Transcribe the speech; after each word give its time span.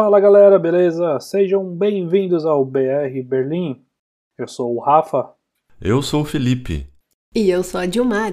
Fala 0.00 0.20
galera, 0.20 0.60
beleza? 0.60 1.18
Sejam 1.18 1.74
bem-vindos 1.74 2.46
ao 2.46 2.64
BR 2.64 3.20
Berlim. 3.26 3.82
Eu 4.38 4.46
sou 4.46 4.76
o 4.76 4.78
Rafa. 4.78 5.32
Eu 5.80 6.02
sou 6.02 6.22
o 6.22 6.24
Felipe. 6.24 6.86
E 7.34 7.50
eu 7.50 7.64
sou 7.64 7.80
a 7.80 7.84
Dilmar. 7.84 8.32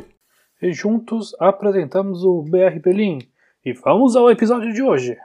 E 0.62 0.72
juntos 0.72 1.36
apresentamos 1.40 2.24
o 2.24 2.44
BR 2.44 2.80
Berlim. 2.80 3.18
E 3.66 3.74
vamos 3.74 4.16
ao 4.16 4.30
episódio 4.30 4.72
de 4.72 4.84
hoje. 4.84 5.18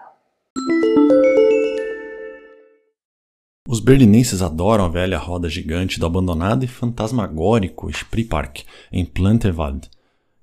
Os 3.69 3.79
berlinenses 3.79 4.41
adoram 4.41 4.87
a 4.87 4.89
velha 4.89 5.19
roda 5.19 5.47
gigante 5.47 6.01
do 6.01 6.07
abandonado 6.07 6.65
e 6.65 6.67
fantasmagórico 6.67 7.91
Spreepark, 7.91 8.65
em 8.91 9.05
Planterwald. 9.05 9.91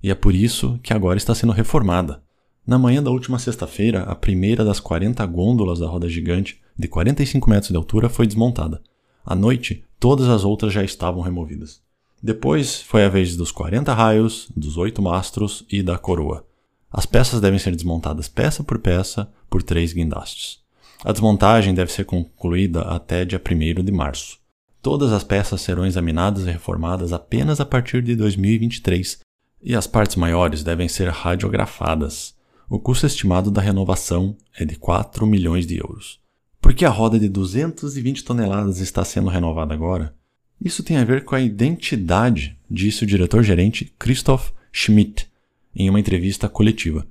E 0.00 0.12
é 0.12 0.14
por 0.14 0.32
isso 0.32 0.78
que 0.80 0.94
agora 0.94 1.18
está 1.18 1.34
sendo 1.34 1.52
reformada. 1.52 2.22
Na 2.68 2.78
manhã 2.78 3.02
da 3.02 3.10
última 3.10 3.38
sexta-feira, 3.38 4.02
a 4.02 4.14
primeira 4.14 4.62
das 4.62 4.78
40 4.78 5.24
gôndolas 5.24 5.78
da 5.78 5.86
roda 5.86 6.06
gigante, 6.06 6.60
de 6.78 6.86
45 6.86 7.48
metros 7.48 7.70
de 7.70 7.76
altura, 7.78 8.10
foi 8.10 8.26
desmontada. 8.26 8.82
À 9.24 9.34
noite, 9.34 9.86
todas 9.98 10.28
as 10.28 10.44
outras 10.44 10.70
já 10.70 10.84
estavam 10.84 11.22
removidas. 11.22 11.80
Depois 12.22 12.82
foi 12.82 13.06
a 13.06 13.08
vez 13.08 13.36
dos 13.36 13.50
40 13.50 13.94
raios, 13.94 14.50
dos 14.54 14.76
oito 14.76 15.00
mastros 15.00 15.64
e 15.72 15.82
da 15.82 15.96
coroa. 15.96 16.44
As 16.92 17.06
peças 17.06 17.40
devem 17.40 17.58
ser 17.58 17.74
desmontadas 17.74 18.28
peça 18.28 18.62
por 18.62 18.78
peça 18.78 19.32
por 19.48 19.62
três 19.62 19.94
guindastes. 19.94 20.58
A 21.02 21.10
desmontagem 21.10 21.72
deve 21.72 21.90
ser 21.90 22.04
concluída 22.04 22.82
até 22.82 23.24
dia 23.24 23.40
1 23.40 23.82
de 23.82 23.92
março. 23.92 24.38
Todas 24.82 25.10
as 25.10 25.24
peças 25.24 25.62
serão 25.62 25.86
examinadas 25.86 26.46
e 26.46 26.50
reformadas 26.50 27.14
apenas 27.14 27.62
a 27.62 27.64
partir 27.64 28.02
de 28.02 28.14
2023, 28.14 29.20
e 29.62 29.74
as 29.74 29.86
partes 29.86 30.16
maiores 30.16 30.62
devem 30.62 30.86
ser 30.86 31.08
radiografadas. 31.08 32.36
O 32.70 32.78
custo 32.78 33.06
estimado 33.06 33.50
da 33.50 33.62
renovação 33.62 34.36
é 34.54 34.62
de 34.62 34.76
4 34.76 35.26
milhões 35.26 35.66
de 35.66 35.78
euros. 35.78 36.20
Por 36.60 36.74
que 36.74 36.84
a 36.84 36.90
roda 36.90 37.18
de 37.18 37.26
220 37.26 38.22
toneladas 38.22 38.78
está 38.78 39.02
sendo 39.06 39.30
renovada 39.30 39.72
agora? 39.72 40.14
Isso 40.62 40.82
tem 40.82 40.98
a 40.98 41.04
ver 41.04 41.24
com 41.24 41.34
a 41.34 41.40
identidade, 41.40 42.58
disse 42.70 43.04
o 43.04 43.06
diretor-gerente 43.06 43.94
Christoph 43.98 44.50
Schmidt 44.70 45.30
em 45.74 45.88
uma 45.88 45.98
entrevista 45.98 46.46
coletiva. 46.46 47.06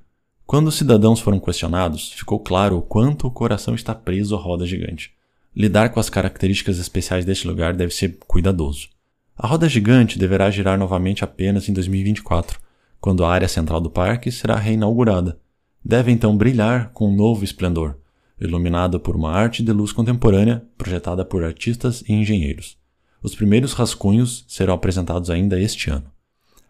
Quando 0.46 0.68
os 0.68 0.76
cidadãos 0.76 1.18
foram 1.18 1.40
questionados, 1.40 2.12
ficou 2.12 2.38
claro 2.38 2.78
o 2.78 2.82
quanto 2.82 3.26
o 3.26 3.30
coração 3.32 3.74
está 3.74 3.92
preso 3.92 4.36
à 4.36 4.38
roda 4.38 4.64
gigante. 4.64 5.10
Lidar 5.56 5.88
com 5.88 5.98
as 5.98 6.08
características 6.08 6.78
especiais 6.78 7.24
deste 7.24 7.48
lugar 7.48 7.74
deve 7.74 7.92
ser 7.92 8.16
cuidadoso. 8.28 8.90
A 9.36 9.48
roda 9.48 9.68
gigante 9.68 10.20
deverá 10.20 10.52
girar 10.52 10.78
novamente 10.78 11.24
apenas 11.24 11.68
em 11.68 11.72
2024, 11.72 12.60
quando 13.00 13.24
a 13.24 13.32
área 13.32 13.48
central 13.48 13.80
do 13.80 13.90
parque 13.90 14.30
será 14.30 14.54
reinaugurada 14.54 15.36
deve 15.84 16.10
então 16.10 16.36
brilhar 16.36 16.90
com 16.92 17.08
um 17.08 17.16
novo 17.16 17.44
esplendor, 17.44 17.96
iluminado 18.40 19.00
por 19.00 19.16
uma 19.16 19.32
arte 19.32 19.62
de 19.62 19.72
luz 19.72 19.92
contemporânea 19.92 20.64
projetada 20.76 21.24
por 21.24 21.44
artistas 21.44 22.02
e 22.08 22.12
engenheiros. 22.12 22.76
Os 23.22 23.34
primeiros 23.34 23.72
rascunhos 23.72 24.44
serão 24.46 24.74
apresentados 24.74 25.30
ainda 25.30 25.60
este 25.60 25.90
ano. 25.90 26.10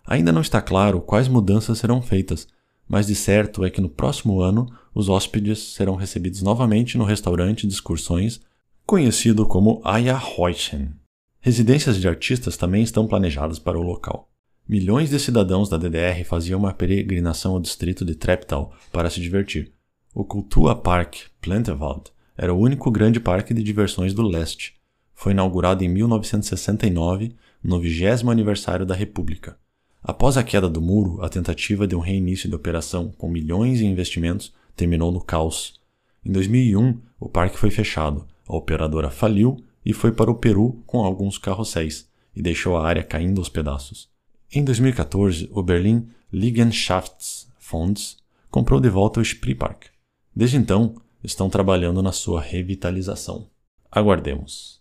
Ainda 0.06 0.32
não 0.32 0.40
está 0.40 0.62
claro 0.62 1.00
quais 1.00 1.28
mudanças 1.28 1.78
serão 1.78 2.00
feitas, 2.00 2.48
mas 2.88 3.06
de 3.06 3.14
certo 3.14 3.64
é 3.64 3.70
que 3.70 3.80
no 3.80 3.88
próximo 3.88 4.40
ano 4.40 4.66
os 4.94 5.08
hóspedes 5.08 5.74
serão 5.74 5.94
recebidos 5.94 6.40
novamente 6.40 6.96
no 6.96 7.04
restaurante 7.04 7.66
de 7.66 7.72
excursões 7.74 8.40
conhecido 8.86 9.44
como 9.44 9.82
Eierhäuschen. 9.84 10.92
Residências 11.40 12.00
de 12.00 12.08
artistas 12.08 12.56
também 12.56 12.82
estão 12.82 13.06
planejadas 13.06 13.58
para 13.58 13.78
o 13.78 13.82
local. 13.82 14.30
Milhões 14.68 15.08
de 15.08 15.18
cidadãos 15.18 15.70
da 15.70 15.78
DDR 15.78 16.22
faziam 16.26 16.60
uma 16.60 16.74
peregrinação 16.74 17.52
ao 17.52 17.60
distrito 17.60 18.04
de 18.04 18.14
Treptow 18.14 18.70
para 18.92 19.08
se 19.08 19.18
divertir. 19.18 19.72
O 20.14 20.22
Kultura 20.22 20.74
Park 20.74 21.20
Plantewald 21.40 22.10
era 22.36 22.52
o 22.52 22.58
único 22.58 22.90
grande 22.90 23.18
parque 23.18 23.54
de 23.54 23.62
diversões 23.62 24.12
do 24.12 24.20
leste. 24.20 24.74
Foi 25.14 25.32
inaugurado 25.32 25.82
em 25.82 25.88
1969, 25.88 27.34
no 27.64 27.80
vigésimo 27.80 28.30
aniversário 28.30 28.84
da 28.84 28.94
República. 28.94 29.56
Após 30.02 30.36
a 30.36 30.44
queda 30.44 30.68
do 30.68 30.82
muro, 30.82 31.24
a 31.24 31.30
tentativa 31.30 31.86
de 31.86 31.96
um 31.96 32.00
reinício 32.00 32.46
de 32.46 32.54
operação 32.54 33.10
com 33.16 33.26
milhões 33.26 33.80
em 33.80 33.90
investimentos 33.90 34.52
terminou 34.76 35.10
no 35.10 35.22
caos. 35.22 35.80
Em 36.22 36.30
2001, 36.30 37.00
o 37.18 37.26
parque 37.26 37.56
foi 37.56 37.70
fechado, 37.70 38.26
a 38.46 38.54
operadora 38.54 39.08
faliu 39.08 39.64
e 39.82 39.94
foi 39.94 40.12
para 40.12 40.30
o 40.30 40.34
Peru 40.34 40.82
com 40.86 41.02
alguns 41.02 41.38
carrosséis, 41.38 42.06
e 42.36 42.42
deixou 42.42 42.76
a 42.76 42.86
área 42.86 43.02
caindo 43.02 43.40
aos 43.40 43.48
pedaços. 43.48 44.17
Em 44.50 44.64
2014, 44.64 45.50
o 45.52 45.62
Berlin 45.62 46.08
Liegenschaftsfonds 46.32 48.16
comprou 48.50 48.80
de 48.80 48.88
volta 48.88 49.20
o 49.20 49.22
Spreepark. 49.22 49.88
Desde 50.34 50.56
então, 50.56 50.94
estão 51.22 51.50
trabalhando 51.50 52.02
na 52.02 52.12
sua 52.12 52.40
revitalização. 52.40 53.46
Aguardemos. 53.92 54.80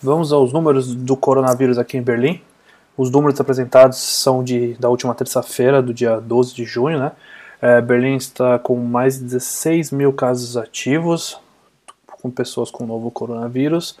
Vamos 0.00 0.32
aos 0.32 0.52
números 0.52 0.94
do 0.94 1.16
coronavírus 1.16 1.76
aqui 1.76 1.96
em 1.96 2.02
Berlim. 2.02 2.40
Os 2.96 3.10
números 3.10 3.40
apresentados 3.40 3.98
são 3.98 4.44
de, 4.44 4.74
da 4.74 4.88
última 4.88 5.16
terça-feira, 5.16 5.82
do 5.82 5.92
dia 5.92 6.20
12 6.20 6.54
de 6.54 6.64
junho. 6.64 7.00
Né? 7.00 7.10
É, 7.60 7.80
Berlim 7.80 8.14
está 8.14 8.60
com 8.60 8.76
mais 8.76 9.18
de 9.18 9.24
16 9.24 9.90
mil 9.90 10.12
casos 10.12 10.56
ativos, 10.56 11.36
com 12.06 12.30
pessoas 12.30 12.70
com 12.70 12.86
novo 12.86 13.10
coronavírus. 13.10 13.98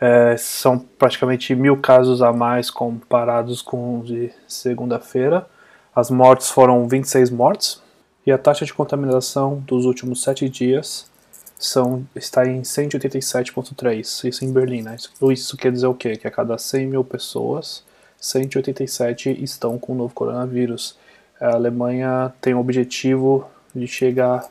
É, 0.00 0.36
são 0.36 0.78
praticamente 0.78 1.54
mil 1.54 1.76
casos 1.76 2.22
a 2.22 2.32
mais 2.32 2.70
comparados 2.70 3.60
com 3.60 4.00
de 4.00 4.30
segunda-feira. 4.46 5.46
As 5.94 6.10
mortes 6.10 6.50
foram 6.50 6.86
26 6.88 7.30
mortes 7.30 7.82
e 8.24 8.30
a 8.30 8.38
taxa 8.38 8.64
de 8.64 8.72
contaminação 8.72 9.62
dos 9.66 9.84
últimos 9.84 10.22
sete 10.22 10.48
dias 10.48 11.10
são, 11.58 12.06
está 12.14 12.46
em 12.46 12.62
187,3. 12.62 14.28
Isso 14.28 14.44
em 14.44 14.52
Berlim, 14.52 14.82
né? 14.82 14.94
Isso, 14.94 15.32
isso 15.32 15.56
quer 15.56 15.72
dizer 15.72 15.88
o 15.88 15.94
quê? 15.94 16.16
Que 16.16 16.28
a 16.28 16.30
cada 16.30 16.56
100 16.56 16.86
mil 16.86 17.02
pessoas, 17.02 17.82
187 18.20 19.42
estão 19.42 19.78
com 19.78 19.92
o 19.92 19.96
novo 19.96 20.14
coronavírus. 20.14 20.96
A 21.40 21.54
Alemanha 21.54 22.32
tem 22.40 22.54
o 22.54 22.60
objetivo 22.60 23.48
de 23.74 23.86
chegar 23.86 24.46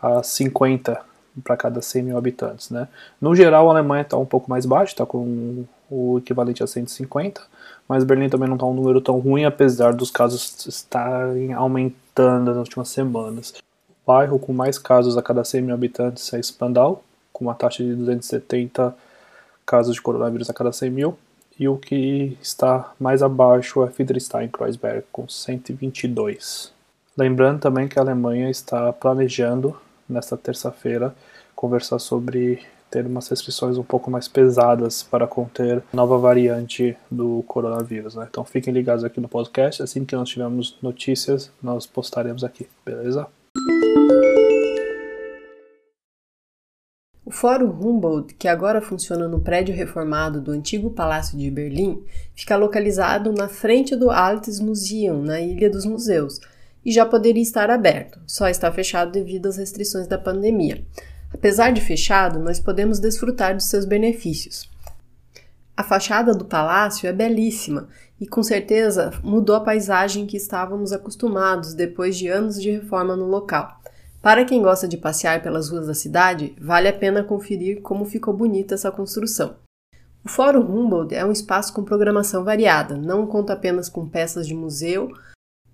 a 0.00 0.22
50 0.22 1.00
para 1.42 1.56
cada 1.56 1.82
100 1.82 2.02
mil 2.02 2.18
habitantes. 2.18 2.70
Né? 2.70 2.88
No 3.20 3.34
geral, 3.34 3.68
a 3.68 3.72
Alemanha 3.72 4.02
está 4.02 4.16
um 4.16 4.26
pouco 4.26 4.48
mais 4.50 4.66
baixo, 4.66 4.92
está 4.92 5.04
com 5.04 5.64
o 5.90 6.18
equivalente 6.18 6.62
a 6.62 6.66
150, 6.66 7.42
mas 7.88 8.04
Berlim 8.04 8.28
também 8.28 8.48
não 8.48 8.56
está 8.56 8.66
um 8.66 8.74
número 8.74 9.00
tão 9.00 9.18
ruim, 9.18 9.44
apesar 9.44 9.92
dos 9.92 10.10
casos 10.10 10.66
estarem 10.66 11.52
aumentando 11.52 12.50
nas 12.50 12.58
últimas 12.58 12.88
semanas. 12.88 13.54
O 13.88 14.12
bairro 14.12 14.38
com 14.38 14.52
mais 14.52 14.78
casos 14.78 15.16
a 15.16 15.22
cada 15.22 15.44
100 15.44 15.62
mil 15.62 15.74
habitantes 15.74 16.32
é 16.32 16.42
Spandau, 16.42 17.02
com 17.32 17.44
uma 17.44 17.54
taxa 17.54 17.82
de 17.82 17.94
270 17.94 18.94
casos 19.66 19.94
de 19.94 20.02
coronavírus 20.02 20.48
a 20.48 20.54
cada 20.54 20.72
100 20.72 20.90
mil, 20.90 21.18
e 21.58 21.68
o 21.68 21.76
que 21.76 22.36
está 22.42 22.92
mais 22.98 23.22
abaixo 23.22 23.84
é 23.84 23.90
Friedrichshain-Kreuzberg, 23.90 25.04
com 25.12 25.28
122. 25.28 26.72
Lembrando 27.16 27.60
também 27.60 27.86
que 27.86 27.98
a 27.98 28.02
Alemanha 28.02 28.50
está 28.50 28.92
planejando 28.92 29.76
nesta 30.08 30.36
terça-feira, 30.36 31.14
conversar 31.54 31.98
sobre 31.98 32.62
ter 32.94 33.06
umas 33.06 33.26
restrições 33.26 33.76
um 33.76 33.82
pouco 33.82 34.08
mais 34.08 34.28
pesadas 34.28 35.02
para 35.02 35.26
conter 35.26 35.82
nova 35.92 36.16
variante 36.16 36.96
do 37.10 37.42
coronavírus. 37.48 38.14
Né? 38.14 38.26
Então 38.30 38.44
fiquem 38.44 38.72
ligados 38.72 39.02
aqui 39.02 39.20
no 39.20 39.28
podcast. 39.28 39.82
Assim 39.82 40.04
que 40.04 40.14
nós 40.14 40.28
tivermos 40.28 40.78
notícias, 40.80 41.50
nós 41.60 41.86
postaremos 41.86 42.44
aqui, 42.44 42.68
beleza? 42.86 43.26
O 47.26 47.30
Fórum 47.32 47.70
Humboldt, 47.70 48.34
que 48.34 48.46
agora 48.46 48.80
funciona 48.80 49.26
no 49.26 49.40
prédio 49.40 49.74
reformado 49.74 50.40
do 50.40 50.52
antigo 50.52 50.90
Palácio 50.90 51.36
de 51.36 51.50
Berlim, 51.50 52.04
fica 52.34 52.54
localizado 52.54 53.32
na 53.32 53.48
frente 53.48 53.96
do 53.96 54.10
Altes 54.10 54.60
Museum, 54.60 55.22
na 55.22 55.40
Ilha 55.40 55.68
dos 55.68 55.84
Museus, 55.84 56.38
e 56.84 56.92
já 56.92 57.06
poderia 57.06 57.42
estar 57.42 57.70
aberto, 57.70 58.20
só 58.26 58.48
está 58.48 58.70
fechado 58.70 59.10
devido 59.10 59.46
às 59.46 59.56
restrições 59.56 60.06
da 60.06 60.18
pandemia. 60.18 60.84
Apesar 61.32 61.72
de 61.72 61.80
fechado, 61.80 62.38
nós 62.38 62.60
podemos 62.60 63.00
desfrutar 63.00 63.54
dos 63.54 63.66
seus 63.66 63.84
benefícios. 63.84 64.68
A 65.76 65.82
fachada 65.82 66.32
do 66.32 66.44
palácio 66.44 67.08
é 67.08 67.12
belíssima 67.12 67.88
e 68.20 68.26
com 68.26 68.42
certeza 68.44 69.12
mudou 69.24 69.56
a 69.56 69.60
paisagem 69.60 70.24
que 70.24 70.36
estávamos 70.36 70.92
acostumados 70.92 71.74
depois 71.74 72.16
de 72.16 72.28
anos 72.28 72.62
de 72.62 72.70
reforma 72.70 73.16
no 73.16 73.26
local. 73.26 73.80
Para 74.22 74.44
quem 74.44 74.62
gosta 74.62 74.86
de 74.86 74.96
passear 74.96 75.42
pelas 75.42 75.68
ruas 75.68 75.88
da 75.88 75.94
cidade, 75.94 76.54
vale 76.60 76.88
a 76.88 76.92
pena 76.92 77.24
conferir 77.24 77.82
como 77.82 78.04
ficou 78.04 78.32
bonita 78.32 78.74
essa 78.74 78.90
construção. 78.90 79.56
O 80.24 80.28
Fórum 80.28 80.60
Humboldt 80.60 81.14
é 81.14 81.22
um 81.22 81.32
espaço 81.32 81.74
com 81.74 81.84
programação 81.84 82.44
variada, 82.44 82.96
não 82.96 83.26
conta 83.26 83.52
apenas 83.52 83.88
com 83.90 84.08
peças 84.08 84.46
de 84.46 84.54
museu, 84.54 85.12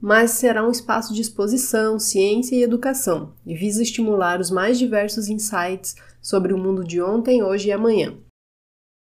mas 0.01 0.31
será 0.33 0.67
um 0.67 0.71
espaço 0.71 1.13
de 1.13 1.21
exposição, 1.21 1.99
ciência 1.99 2.57
e 2.57 2.63
educação, 2.63 3.35
e 3.45 3.55
visa 3.55 3.83
estimular 3.83 4.41
os 4.41 4.51
mais 4.51 4.79
diversos 4.79 5.29
insights 5.29 5.95
sobre 6.23 6.53
o 6.53 6.59
mundo 6.59 6.83
de 6.83 7.03
ontem, 7.03 7.43
hoje 7.43 7.69
e 7.69 7.73
amanhã. 7.73 8.17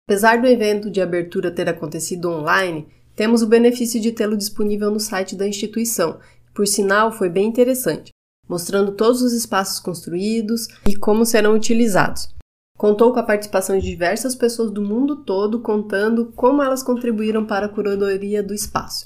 Apesar 0.08 0.40
do 0.40 0.46
evento 0.46 0.90
de 0.90 1.00
abertura 1.00 1.50
ter 1.50 1.68
acontecido 1.68 2.28
online, 2.28 2.88
temos 3.14 3.42
o 3.42 3.46
benefício 3.46 4.00
de 4.00 4.10
tê-lo 4.10 4.36
disponível 4.36 4.90
no 4.90 4.98
site 4.98 5.36
da 5.36 5.46
instituição, 5.46 6.18
por 6.52 6.66
sinal 6.66 7.12
foi 7.12 7.28
bem 7.28 7.46
interessante. 7.46 8.10
mostrando 8.48 8.90
todos 8.96 9.22
os 9.22 9.32
espaços 9.32 9.78
construídos 9.78 10.66
e 10.88 10.96
como 10.96 11.24
serão 11.24 11.54
utilizados. 11.54 12.34
Contou 12.76 13.12
com 13.12 13.20
a 13.20 13.22
participação 13.22 13.78
de 13.78 13.86
diversas 13.86 14.34
pessoas 14.34 14.72
do 14.72 14.82
mundo 14.82 15.22
todo, 15.22 15.60
contando 15.60 16.32
como 16.34 16.60
elas 16.60 16.82
contribuíram 16.82 17.46
para 17.46 17.66
a 17.66 17.68
curadoria 17.68 18.42
do 18.42 18.52
espaço. 18.52 19.04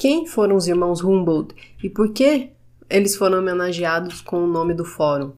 Quem 0.00 0.24
foram 0.24 0.56
os 0.56 0.66
irmãos 0.66 1.04
Humboldt 1.04 1.54
e 1.84 1.90
por 1.90 2.14
que 2.14 2.52
eles 2.88 3.14
foram 3.14 3.40
homenageados 3.40 4.22
com 4.22 4.42
o 4.42 4.46
nome 4.46 4.72
do 4.72 4.82
fórum? 4.82 5.34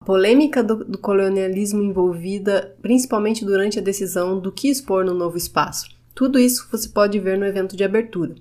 A 0.00 0.06
polêmica 0.06 0.64
do, 0.64 0.86
do 0.86 0.96
colonialismo 0.96 1.82
envolvida 1.82 2.74
principalmente 2.80 3.44
durante 3.44 3.78
a 3.78 3.82
decisão 3.82 4.40
do 4.40 4.50
que 4.50 4.70
expor 4.70 5.04
no 5.04 5.12
novo 5.12 5.36
espaço. 5.36 5.90
Tudo 6.14 6.38
isso 6.38 6.66
você 6.72 6.88
pode 6.88 7.20
ver 7.20 7.36
no 7.36 7.44
evento 7.44 7.76
de 7.76 7.84
abertura. 7.84 8.36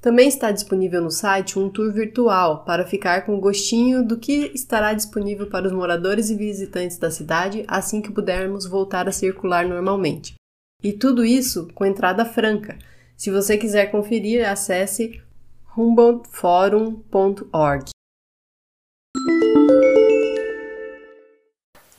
Também 0.00 0.26
está 0.26 0.50
disponível 0.50 1.00
no 1.00 1.12
site 1.12 1.60
um 1.60 1.70
tour 1.70 1.92
virtual 1.92 2.64
para 2.64 2.84
ficar 2.84 3.24
com 3.24 3.38
gostinho 3.38 4.04
do 4.04 4.18
que 4.18 4.50
estará 4.52 4.94
disponível 4.94 5.46
para 5.48 5.68
os 5.68 5.72
moradores 5.72 6.28
e 6.28 6.34
visitantes 6.34 6.98
da 6.98 7.08
cidade 7.08 7.64
assim 7.68 8.02
que 8.02 8.10
pudermos 8.10 8.66
voltar 8.66 9.06
a 9.06 9.12
circular 9.12 9.64
normalmente. 9.64 10.34
E 10.82 10.92
tudo 10.92 11.24
isso 11.24 11.68
com 11.72 11.86
entrada 11.86 12.24
franca. 12.24 12.76
Se 13.16 13.30
você 13.30 13.56
quiser 13.56 13.92
conferir, 13.92 14.44
acesse 14.48 15.22
humboldtforum.org. 15.76 17.90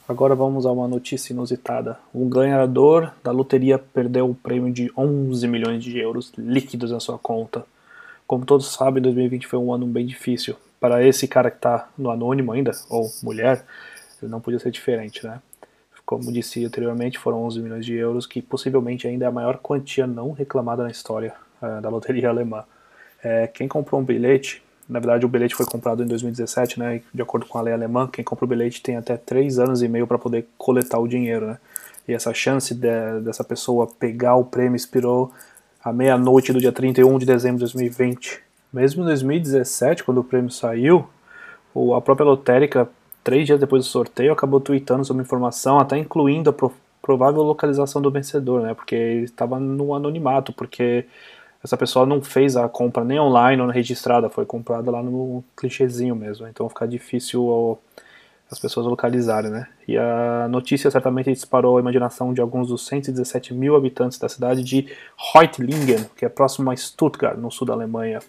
Agora 0.08 0.36
vamos 0.36 0.66
a 0.66 0.72
uma 0.72 0.88
notícia 0.88 1.34
inusitada. 1.34 2.00
Um 2.14 2.30
ganhador 2.30 3.12
da 3.24 3.32
loteria 3.32 3.80
perdeu 3.80 4.30
o 4.30 4.36
prêmio 4.36 4.72
de 4.72 4.92
11 4.96 5.48
milhões 5.48 5.84
de 5.84 5.98
euros 5.98 6.32
líquidos 6.38 6.92
na 6.92 7.00
sua 7.00 7.18
conta. 7.18 7.66
Como 8.28 8.46
todos 8.46 8.72
sabem, 8.74 9.02
2020 9.02 9.48
foi 9.48 9.58
um 9.58 9.74
ano 9.74 9.88
bem 9.88 10.06
difícil. 10.06 10.56
Para 10.80 11.04
esse 11.08 11.28
cara 11.28 11.50
que 11.50 11.58
está 11.58 11.90
no 11.98 12.12
anônimo 12.12 12.52
ainda, 12.52 12.72
ou 12.90 13.10
mulher, 13.24 13.66
não 14.22 14.42
podia 14.42 14.60
ser 14.60 14.70
diferente, 14.70 15.26
né? 15.26 15.42
Como 16.06 16.32
disse 16.32 16.64
anteriormente, 16.64 17.18
foram 17.18 17.44
11 17.44 17.60
milhões 17.62 17.86
de 17.86 17.96
euros, 17.96 18.28
que 18.28 18.42
possivelmente 18.42 19.08
ainda 19.08 19.26
é 19.26 19.28
a 19.28 19.32
maior 19.32 19.58
quantia 19.58 20.06
não 20.06 20.32
reclamada 20.32 20.84
na 20.84 20.92
história 20.92 21.34
uh, 21.62 21.82
da 21.82 21.90
loteria 21.90 22.30
alemã. 22.30 22.64
É, 23.24 23.48
quem 23.48 23.68
comprou 23.68 24.00
um 24.00 24.04
bilhete, 24.04 24.62
na 24.88 25.00
verdade 25.00 25.26
o 25.26 25.30
bilhete 25.30 25.56
foi 25.56 25.66
comprado 25.66 26.04
em 26.04 26.06
2017, 26.06 26.80
né? 26.80 27.02
De 27.12 27.22
acordo 27.24 27.48
com 27.48 27.58
a 27.58 27.62
lei 27.62 27.74
alemã, 27.74 28.08
quem 28.08 28.24
compra 28.24 28.46
o 28.46 28.48
bilhete 28.48 28.84
tem 28.84 28.98
até 28.98 29.18
3 29.18 29.58
anos 29.58 29.82
e 29.82 29.88
meio 29.88 30.06
para 30.06 30.20
poder 30.20 30.48
coletar 30.60 31.00
o 31.00 31.08
dinheiro, 31.08 31.48
né? 31.48 31.58
E 32.08 32.14
essa 32.14 32.32
chance 32.36 32.76
de, 32.76 33.20
dessa 33.24 33.44
pessoa 33.44 33.88
pegar 33.88 34.36
o 34.36 34.46
prêmio 34.46 34.76
expirou 34.76 35.32
à 35.84 35.92
meia-noite 35.92 36.54
do 36.54 36.60
dia 36.60 36.72
31 36.72 37.18
de 37.18 37.26
dezembro 37.26 37.58
de 37.58 37.64
2020. 37.64 38.44
Mesmo 38.72 39.02
em 39.02 39.06
2017, 39.06 40.04
quando 40.04 40.20
o 40.20 40.24
prêmio 40.24 40.52
saiu, 40.52 41.08
a 41.96 42.02
própria 42.02 42.26
lotérica, 42.26 42.88
três 43.26 43.48
dias 43.48 43.60
depois 43.60 43.84
do 43.84 43.90
sorteio, 43.90 44.32
acabou 44.32 44.62
tweetando 44.62 45.04
sobre 45.04 45.24
informação, 45.24 45.80
até 45.80 45.98
incluindo 45.98 46.52
a 46.52 46.54
pro 46.54 46.72
provável 47.02 47.44
localização 47.44 48.02
do 48.02 48.10
vencedor, 48.10 48.62
né? 48.64 48.74
Porque 48.74 48.96
ele 48.96 49.26
estava 49.26 49.60
no 49.60 49.94
anonimato, 49.94 50.52
porque 50.52 51.06
essa 51.64 51.78
pessoa 51.78 52.04
não 52.04 52.20
fez 52.22 52.58
a 52.58 52.68
compra 52.68 53.04
nem 53.04 53.20
online 53.20 53.62
ou 53.62 53.68
registrada, 53.70 54.28
foi 54.28 54.44
comprada 54.44 54.90
lá 54.90 55.04
no 55.04 55.44
clichêzinho 55.56 56.16
mesmo. 56.16 56.48
Então 56.48 56.68
fica 56.68 56.88
difícil 56.88 57.80
as 58.50 58.60
pessoas 58.60 58.88
localizarem, 58.88 59.52
né? 59.52 59.68
E 59.88 59.98
a 59.98 60.48
notícia 60.50 60.90
certamente 60.90 61.32
disparou 61.32 61.78
a 61.78 61.80
imaginação 61.80 62.34
de 62.34 62.42
alguns 62.42 62.70
dos 62.70 62.86
117 62.88 63.54
mil 63.54 63.76
habitantes 63.76 64.18
da 64.18 64.30
cidade 64.30 64.64
de 64.64 64.88
Reutlingen, 65.34 66.06
que 66.16 66.26
é 66.26 66.30
próximo 66.30 66.72
a 66.72 66.76
Stuttgart, 66.76 67.38
no 67.38 67.52
sul 67.52 67.68
da 67.68 67.74
Alemanha. 67.74 68.20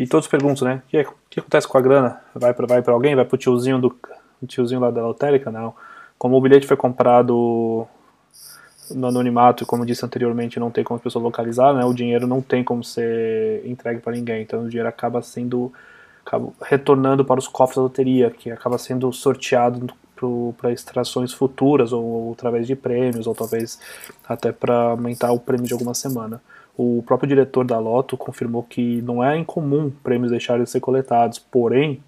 E 0.00 0.06
todos 0.06 0.26
perguntam, 0.26 0.66
né? 0.66 0.82
O 0.86 0.88
que, 0.88 1.04
que, 1.28 1.40
acontece 1.40 1.68
com 1.68 1.76
a 1.76 1.80
grana? 1.82 2.22
Vai 2.34 2.54
para 2.54 2.66
vai 2.66 2.82
alguém? 2.86 3.14
Vai 3.14 3.26
para 3.26 3.34
o 3.34 3.38
tiozinho, 3.38 3.78
do, 3.78 3.94
tiozinho 4.46 4.80
lá 4.80 4.90
da 4.90 5.06
lotérica? 5.06 5.50
Não. 5.50 5.74
Como 6.16 6.38
o 6.38 6.40
bilhete 6.40 6.66
foi 6.66 6.74
comprado 6.74 7.86
no 8.94 9.06
anonimato, 9.06 9.62
e 9.62 9.66
como 9.66 9.84
disse 9.84 10.02
anteriormente, 10.02 10.58
não 10.58 10.70
tem 10.70 10.82
como 10.82 10.96
as 10.96 11.02
pessoas 11.02 11.22
localizar, 11.22 11.74
né? 11.74 11.84
O 11.84 11.92
dinheiro 11.92 12.26
não 12.26 12.40
tem 12.40 12.64
como 12.64 12.82
ser 12.82 13.60
entregue 13.66 14.00
para 14.00 14.14
ninguém. 14.14 14.40
Então 14.40 14.64
o 14.64 14.68
dinheiro 14.70 14.88
acaba 14.88 15.20
sendo 15.20 15.70
acaba 16.24 16.50
retornando 16.62 17.22
para 17.22 17.38
os 17.38 17.46
cofres 17.46 17.76
da 17.76 17.82
loteria, 17.82 18.30
que 18.30 18.50
acaba 18.50 18.78
sendo 18.78 19.12
sorteado 19.12 19.86
para 20.56 20.72
extrações 20.72 21.34
futuras, 21.34 21.92
ou, 21.92 22.02
ou, 22.02 22.32
através 22.32 22.66
de 22.66 22.74
prêmios, 22.74 23.26
ou 23.26 23.34
talvez 23.34 23.78
até 24.26 24.50
para 24.50 24.92
aumentar 24.92 25.30
o 25.30 25.38
prêmio 25.38 25.66
de 25.66 25.74
alguma 25.74 25.92
semana. 25.92 26.40
O 26.76 27.02
próprio 27.06 27.28
diretor 27.28 27.64
da 27.64 27.78
Loto 27.78 28.16
confirmou 28.16 28.62
que 28.62 29.02
não 29.02 29.22
é 29.22 29.36
incomum 29.36 29.90
prêmios 30.02 30.30
deixarem 30.30 30.64
de 30.64 30.70
ser 30.70 30.80
coletados, 30.80 31.38
porém 31.38 32.02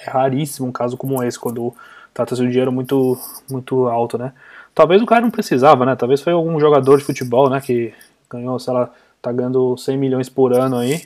é 0.00 0.10
raríssimo 0.10 0.68
um 0.68 0.72
caso 0.72 0.96
como 0.96 1.22
esse, 1.22 1.38
quando 1.38 1.74
trata-se 2.12 2.40
de 2.40 2.46
um 2.46 2.50
dinheiro 2.50 2.72
muito, 2.72 3.18
muito 3.50 3.86
alto, 3.88 4.16
né? 4.16 4.32
Talvez 4.74 5.02
o 5.02 5.06
cara 5.06 5.20
não 5.20 5.30
precisava, 5.30 5.84
né? 5.84 5.96
Talvez 5.96 6.20
foi 6.20 6.32
algum 6.32 6.58
jogador 6.60 6.98
de 6.98 7.04
futebol, 7.04 7.48
né, 7.50 7.60
que 7.60 7.92
ganhou, 8.30 8.58
sei 8.58 8.72
lá, 8.72 8.90
tá 9.22 9.32
ganhando 9.32 9.76
100 9.76 9.96
milhões 9.96 10.28
por 10.28 10.52
ano 10.52 10.76
aí 10.76 11.02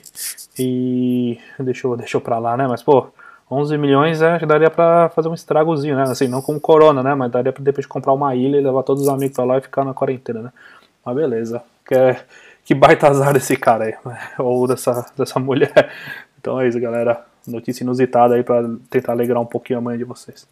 e 0.57 1.37
deixou, 1.59 1.95
deixou 1.95 2.19
pra 2.19 2.37
lá, 2.37 2.57
né? 2.57 2.67
Mas, 2.67 2.83
pô, 2.83 3.07
11 3.49 3.77
milhões 3.77 4.21
é, 4.21 4.37
daria 4.45 4.69
pra 4.69 5.09
fazer 5.09 5.29
um 5.29 5.33
estragozinho, 5.33 5.95
né? 5.95 6.03
Assim, 6.03 6.27
não 6.27 6.41
como 6.41 6.59
corona, 6.59 7.01
né? 7.01 7.15
Mas 7.15 7.31
daria 7.31 7.51
pra 7.51 7.63
depois 7.63 7.85
comprar 7.85 8.13
uma 8.13 8.35
ilha 8.35 8.57
e 8.57 8.61
levar 8.61 8.83
todos 8.83 9.03
os 9.03 9.09
amigos 9.09 9.35
pra 9.35 9.45
lá 9.45 9.57
e 9.57 9.61
ficar 9.61 9.83
na 9.83 9.93
quarentena, 9.93 10.41
né? 10.41 10.53
Mas 11.05 11.15
beleza. 11.15 11.63
Que, 11.85 11.95
que 12.63 12.75
baita 12.75 13.07
azar 13.07 13.33
desse 13.33 13.55
cara 13.55 13.85
aí, 13.85 13.93
ou 14.37 14.67
dessa, 14.67 15.05
dessa 15.17 15.39
mulher. 15.39 15.91
Então 16.39 16.59
é 16.59 16.67
isso, 16.67 16.79
galera. 16.79 17.25
Notícia 17.47 17.83
inusitada 17.83 18.35
aí 18.35 18.43
pra 18.43 18.63
tentar 18.89 19.13
alegrar 19.13 19.41
um 19.41 19.45
pouquinho 19.45 19.79
a 19.79 19.81
manhã 19.81 19.97
de 19.97 20.03
vocês. 20.03 20.47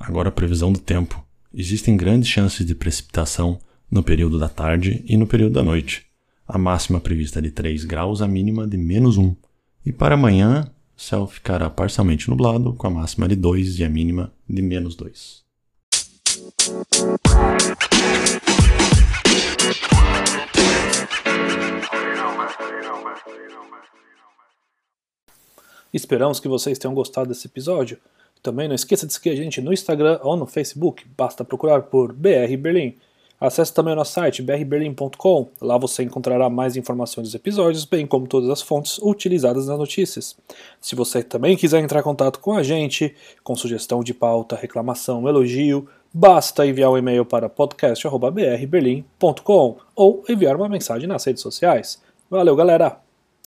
Agora 0.00 0.28
a 0.28 0.32
previsão 0.32 0.72
do 0.72 0.80
tempo. 0.80 1.24
Existem 1.52 1.96
grandes 1.96 2.28
chances 2.28 2.66
de 2.66 2.74
precipitação 2.74 3.58
no 3.90 4.02
período 4.02 4.38
da 4.38 4.48
tarde 4.48 5.04
e 5.06 5.16
no 5.16 5.26
período 5.26 5.54
da 5.54 5.62
noite. 5.62 6.04
A 6.46 6.58
máxima 6.58 7.00
prevista 7.00 7.38
é 7.38 7.42
de 7.42 7.50
3 7.50 7.84
graus, 7.84 8.20
a 8.20 8.28
mínima 8.28 8.66
de 8.66 8.76
menos 8.76 9.16
1. 9.16 9.34
E 9.86 9.92
para 9.92 10.14
amanhã, 10.14 10.70
o 10.96 11.00
céu 11.00 11.26
ficará 11.26 11.70
parcialmente 11.70 12.28
nublado, 12.28 12.74
com 12.74 12.86
a 12.86 12.90
máxima 12.90 13.28
de 13.28 13.36
2 13.36 13.78
e 13.78 13.84
a 13.84 13.88
mínima 13.88 14.32
de 14.48 14.60
menos 14.60 14.94
2. 14.96 15.43
Esperamos 25.92 26.40
que 26.40 26.48
vocês 26.48 26.76
tenham 26.76 26.92
gostado 26.92 27.28
desse 27.28 27.46
episódio. 27.46 27.98
Também 28.42 28.66
não 28.66 28.74
esqueça 28.74 29.06
de 29.06 29.12
seguir 29.12 29.30
a 29.30 29.36
gente 29.36 29.60
no 29.60 29.72
Instagram 29.72 30.18
ou 30.22 30.36
no 30.36 30.44
Facebook, 30.44 31.06
basta 31.16 31.44
procurar 31.44 31.82
por 31.82 32.12
BR 32.12 32.56
Berlim. 32.58 32.96
Acesse 33.40 33.72
também 33.72 33.92
o 33.92 33.96
nosso 33.96 34.12
site 34.12 34.42
brberlin.com. 34.42 35.50
Lá 35.60 35.78
você 35.78 36.02
encontrará 36.02 36.50
mais 36.50 36.76
informações 36.76 37.28
dos 37.28 37.34
episódios, 37.34 37.84
bem 37.84 38.06
como 38.06 38.26
todas 38.26 38.48
as 38.50 38.62
fontes 38.62 38.98
utilizadas 38.98 39.66
nas 39.66 39.78
notícias. 39.78 40.36
Se 40.80 40.96
você 40.96 41.22
também 41.22 41.56
quiser 41.56 41.80
entrar 41.80 42.00
em 42.00 42.04
contato 42.04 42.40
com 42.40 42.54
a 42.54 42.62
gente, 42.62 43.14
com 43.42 43.54
sugestão 43.54 44.02
de 44.02 44.14
pauta, 44.14 44.56
reclamação, 44.56 45.28
elogio, 45.28 45.88
basta 46.14 46.64
enviar 46.64 46.92
um 46.92 46.96
e-mail 46.96 47.24
para 47.24 47.48
podcast.brberlin.com 47.48 49.76
ou 49.96 50.24
enviar 50.28 50.54
uma 50.54 50.68
mensagem 50.68 51.08
nas 51.08 51.24
redes 51.24 51.42
sociais. 51.42 52.00
Valeu, 52.30 52.54
galera! 52.54 53.03